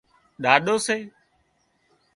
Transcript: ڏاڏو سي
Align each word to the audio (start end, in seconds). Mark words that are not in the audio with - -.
ڏاڏو 0.43 0.75
سي 0.87 0.97